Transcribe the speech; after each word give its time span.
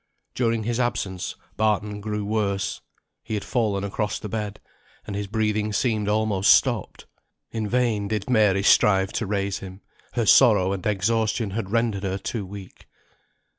During 0.33 0.63
his 0.63 0.79
absence, 0.79 1.35
Barton 1.57 2.01
grew 2.01 2.25
worse; 2.25 2.81
he 3.21 3.35
had 3.35 3.43
fallen 3.43 3.83
across 3.83 4.17
the 4.17 4.27
bed, 4.27 4.59
and 5.05 5.15
his 5.15 5.27
breathing 5.27 5.71
seemed 5.73 6.09
almost 6.09 6.55
stopped; 6.55 7.05
in 7.51 7.67
vain 7.67 8.07
did 8.07 8.27
Mary 8.27 8.63
strive 8.63 9.13
to 9.13 9.27
raise 9.27 9.59
him, 9.59 9.81
her 10.13 10.25
sorrow 10.25 10.73
and 10.73 10.87
exhaustion 10.87 11.51
had 11.51 11.69
rendered 11.69 12.01
her 12.01 12.17
too 12.17 12.47
weak. 12.47 12.87